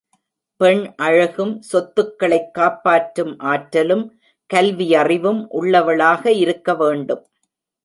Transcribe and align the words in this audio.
பெண் 0.57 0.93
அழகும், 0.97 1.61
சொத்துக்களைக் 1.73 2.53
காப்பாற்றும் 2.53 3.39
ஆற்றலும், 3.39 4.19
கல்வியறிவும் 4.53 5.45
உள்ளவளாக 5.49 6.31
இருக்க 6.31 6.75
வேண்டும். 6.75 7.25